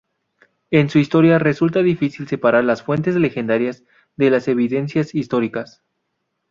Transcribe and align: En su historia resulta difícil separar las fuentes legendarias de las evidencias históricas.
En 0.71 0.89
su 0.89 0.97
historia 0.97 1.37
resulta 1.37 1.83
difícil 1.83 2.27
separar 2.27 2.63
las 2.63 2.81
fuentes 2.81 3.13
legendarias 3.17 3.83
de 4.15 4.31
las 4.31 4.47
evidencias 4.47 5.13
históricas. 5.13 5.83